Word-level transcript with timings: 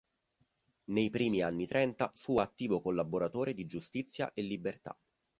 Nei 0.85 1.11
primi 1.11 1.43
anni 1.43 1.67
trenta 1.67 2.11
fu 2.15 2.39
attivo 2.39 2.81
collaboratore 2.81 3.53
di 3.53 3.67
Giustizia 3.67 4.33
e 4.33 4.41
Libertà. 4.41 4.97